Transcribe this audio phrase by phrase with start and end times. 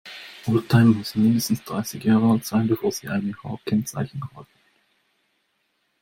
[0.47, 4.49] Oldtimer müssen mindestens dreißig Jahre alt sein, bevor sie ein H-Kennzeichen erhalten.